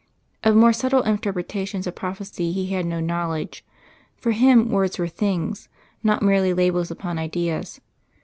_Of 0.49 0.55
more 0.55 0.73
subtle 0.73 1.03
interpretations 1.03 1.85
of 1.85 1.93
prophecy 1.93 2.51
he 2.51 2.73
had 2.73 2.87
no 2.87 2.99
knowledge. 2.99 3.63
For 4.17 4.31
him 4.31 4.71
words 4.71 4.97
were 4.97 5.07
things, 5.07 5.69
not 6.01 6.23
merely 6.23 6.55
labels 6.55 6.89
upon 6.89 7.19
ideas. 7.19 7.79